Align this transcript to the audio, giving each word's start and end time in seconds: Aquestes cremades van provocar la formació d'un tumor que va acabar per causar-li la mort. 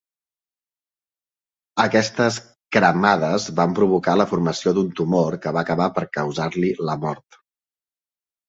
Aquestes 1.83 2.39
cremades 2.77 3.45
van 3.61 3.75
provocar 3.81 4.15
la 4.23 4.27
formació 4.33 4.73
d'un 4.79 4.89
tumor 5.01 5.39
que 5.45 5.55
va 5.59 5.65
acabar 5.67 5.91
per 5.99 6.07
causar-li 6.21 6.73
la 6.91 7.01
mort. 7.05 7.43